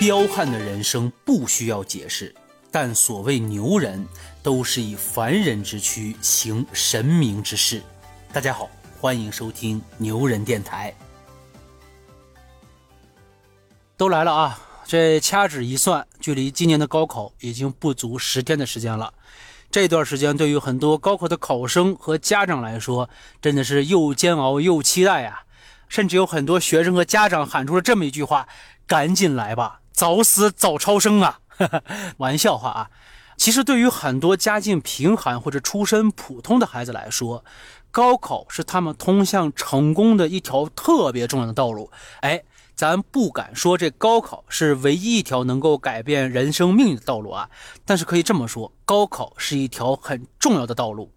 [0.00, 2.32] 彪悍的人生不需要解释，
[2.70, 4.06] 但所谓牛人，
[4.44, 7.82] 都是以凡人之躯行神明之事。
[8.32, 10.94] 大家好，欢迎收听牛人电台。
[13.96, 14.60] 都来了啊！
[14.84, 19.12] 这掐指一算，距离今年的高考已经不足十天的时间了。
[19.68, 23.10] 这段时间对于很多高考的考生和家长来说，
[23.42, 25.40] 真的是又煎熬又期待呀！
[25.88, 28.46] 甚至有很多学生和家长喊出了这么一句话
[28.86, 31.40] ：“赶紧来吧，早死早超生啊！”
[32.18, 32.90] 玩笑话啊！
[33.36, 37.44] 其实对于很多家境贫寒或者出身普通的孩子来说，
[37.90, 41.90] 高考是他们通向成功的一条特别重要的道路。
[42.20, 42.42] 哎。
[42.78, 47.50] 咱不敢说这高考是唯一一条能够改变人生命运的道路啊，
[47.84, 51.10] 但是可以这么说，高考是一条很重要的道路。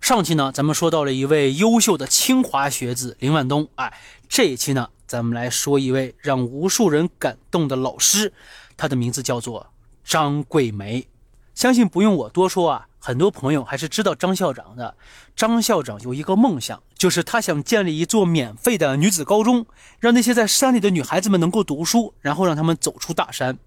[0.00, 3.96] 上期呢，咱们说到了一位优秀的清华学子林万东，哎，
[4.28, 8.32] 这一期呢，咱们来说一位让无数人感动的老师，
[8.76, 9.72] 他的名字叫做
[10.04, 11.06] 张桂梅。
[11.54, 14.96] 相信不用我多说啊，很多朋友还是知道张校长的。
[15.36, 19.66] 张校长有一个梦想，就是他想建立一座免费的女子高中，
[20.00, 23.58] 让那些在山里的女孩子们能够读书，然后让他们走出大山。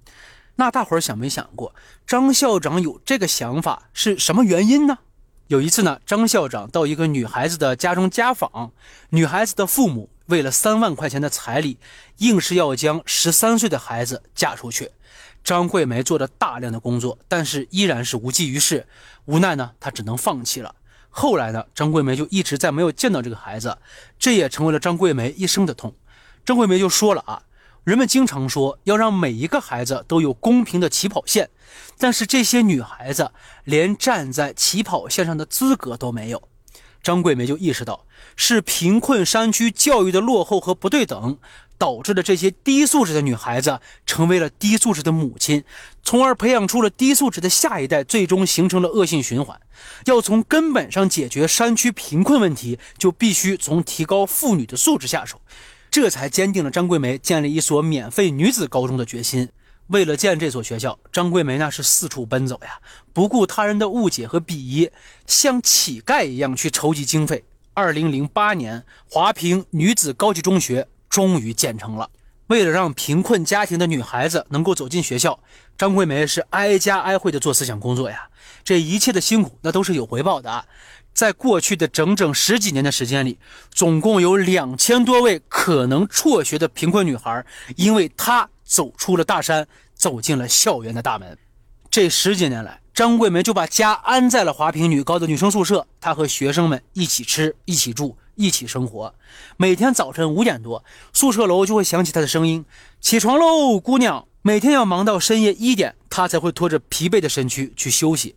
[0.56, 1.74] 那大伙儿想没想过，
[2.06, 4.98] 张校长有这个想法是什么原因呢？
[5.48, 8.74] 有一次呢，张校长到一个女孩子的家中家访，
[9.12, 11.78] 女孩子的父母为了三万块钱的彩礼，
[12.18, 14.92] 硬是要将十三岁的孩子嫁出去。
[15.44, 18.86] 张桂梅做了大量的工作，但是依然是无济于事。
[19.26, 20.76] 无奈呢，她只能放弃了。
[21.10, 23.78] 后来呢，张桂梅就一直在没有见到这个孩子，
[24.20, 25.96] 这也成为了张桂梅一生的痛。
[26.46, 27.44] 张桂梅就说了啊，
[27.86, 31.50] 人们经常说要让每一个孩子都有公平的起跑线，
[31.98, 33.32] 但是这些女孩子
[33.64, 36.50] 连站在起跑线上的资格都没有。
[37.08, 38.06] 张桂梅就意识到，
[38.36, 41.38] 是贫困山区教育的落后和不对等。
[41.80, 45.64] 导致了这些低素质的女孩子成为了低素质的母亲，
[46.02, 49.62] 从而培养出了低素质的下一代，最终形成了恶性循环。
[50.06, 55.40] 要从根本上解决山区贫困问题，就必须从提高妇女的素质下手。
[55.92, 59.50] 这才坚定了张桂梅建立一所免费女子高中的决心。
[59.88, 62.80] 为了建这所学校，张桂梅那是四处奔走呀，
[63.14, 64.92] 不顾他人的误解和鄙夷，
[65.26, 67.44] 像乞丐一样去筹集经费。
[67.74, 70.88] 二零零八年，华坪女子高级中学。
[71.10, 72.10] 终于建成了。
[72.48, 75.40] 为了让贫困家庭的女孩子能够走进学校，
[75.78, 78.30] 张桂梅是挨家挨户的做思想工作呀。
[78.64, 80.66] 这一切的辛苦，那都是有回报的。
[81.14, 83.40] 在过去的整整十几年的时间里，
[83.72, 87.44] 总共有两千多位可能辍学的贫困女孩，
[87.78, 91.36] 因为她走出了大山，走进了校园的大门。
[91.90, 98.18] 这十几年来，张桂梅就把家安在了华坪女高的女生宿舍，她和学生们一起吃，一起住。
[98.40, 99.16] 一起生活，
[99.58, 102.64] 每天早晨五点多，宿舍楼就会响起她的声音
[103.02, 108.36] ：“起床喽，姑娘！”每天要忙到深夜一点，她才会拖着疲惫的身躯去休息。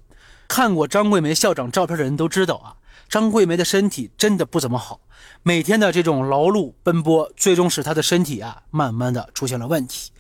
[0.48, 5.00] 看过张桂梅校长照片的人都知道啊，张桂梅的身体真的不怎么好。
[5.42, 10.10] 每天的这种劳碌奔波，最终使她的身体啊，慢慢的出现了问题，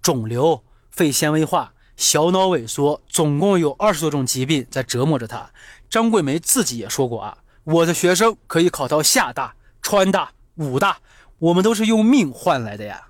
[0.00, 5.50] 肿瘤、肺纤维化、小脑萎缩，总共有二十多种疾病在折磨着她。
[5.88, 7.38] 张桂梅自己也说过啊。
[7.64, 10.98] 我的学生可以考到厦大、川大、武大，
[11.38, 13.08] 我们都是用命换来的呀。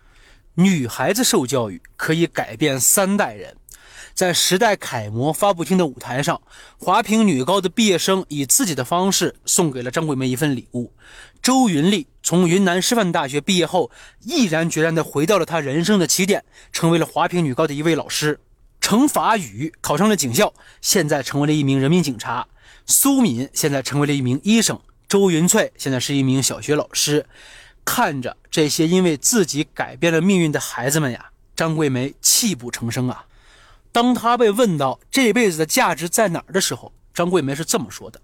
[0.54, 3.56] 女孩子受教育可以改变三代人。
[4.20, 6.42] 在时代楷模发布厅的舞台上，
[6.76, 10.92] 华坪女高的毕业生以自己的方式送给了张桂梅一份礼物。
[11.40, 18.38] 周云丽从云南师范大学毕业后，毅然决然地回到了她人生的起点，成为了华坪女高的一位老师。
[18.78, 20.52] 程法宇考上了警校，
[20.82, 22.46] 现在成为了一名人民警察。
[22.84, 27.24] 苏敏现在成为了一名医生，周云翠现在是一名小学老师。
[27.86, 33.24] 看着这些因为自己改变了命运的孩子们呀，张桂梅泣不成声啊。
[33.92, 38.20] 当他被问到这辈子的价值在哪儿的时候，张桂梅是这么说的：“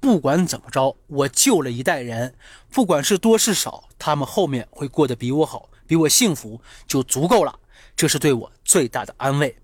[0.00, 2.34] 不管怎么着，我救了一代人，
[2.70, 7.58] 不管是多是少，他们后面会过得比我好，比我幸福就足够了，
[7.96, 9.56] 这是对我最大的安慰。”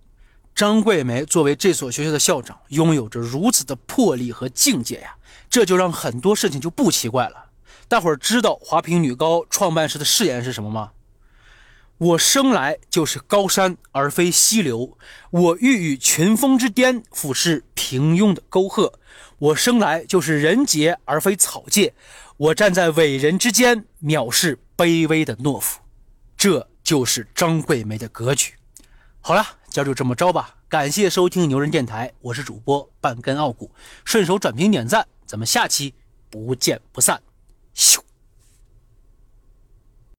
[0.55, 5.17] 张桂梅作为这所学校的校长，拥有着如此的魄力和境界呀，
[5.51, 7.47] 这就让很多事情就不奇怪了。
[7.87, 10.93] 大伙儿知道华坪女高创办时的誓言是什么吗？
[11.99, 14.97] 我生来就是高山而非溪流，
[15.31, 18.93] 我欲与群峰之巅俯视平庸的沟壑，
[19.39, 21.95] 我生来就是人杰而非草芥，
[22.37, 25.81] 我站在伟人之间藐视卑微的懦夫，
[26.37, 28.55] 这就是张桂梅的格局。
[29.21, 29.47] 好了。
[29.75, 33.73] 今儿就这么着吧，感谢收听牛人电台，我是主播半根傲骨，
[34.05, 35.93] 顺手转评点赞，咱们下期
[36.31, 37.21] 不见不散，
[37.75, 38.04] 咻。